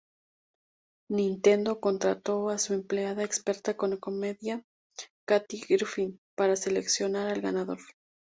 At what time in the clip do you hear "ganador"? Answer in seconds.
7.41-7.77